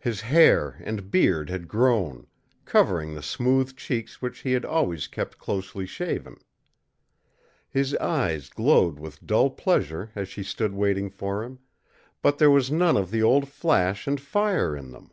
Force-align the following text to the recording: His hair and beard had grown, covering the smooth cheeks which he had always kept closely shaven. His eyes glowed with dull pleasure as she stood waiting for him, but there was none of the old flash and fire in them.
His 0.00 0.22
hair 0.22 0.80
and 0.82 1.10
beard 1.10 1.50
had 1.50 1.68
grown, 1.68 2.26
covering 2.64 3.12
the 3.12 3.22
smooth 3.22 3.76
cheeks 3.76 4.22
which 4.22 4.38
he 4.38 4.52
had 4.52 4.64
always 4.64 5.06
kept 5.06 5.36
closely 5.36 5.84
shaven. 5.84 6.38
His 7.68 7.94
eyes 7.96 8.48
glowed 8.48 8.98
with 8.98 9.26
dull 9.26 9.50
pleasure 9.50 10.12
as 10.14 10.28
she 10.30 10.44
stood 10.44 10.72
waiting 10.72 11.10
for 11.10 11.44
him, 11.44 11.58
but 12.22 12.38
there 12.38 12.50
was 12.50 12.70
none 12.70 12.96
of 12.96 13.10
the 13.10 13.22
old 13.22 13.48
flash 13.50 14.06
and 14.06 14.18
fire 14.18 14.74
in 14.74 14.92
them. 14.92 15.10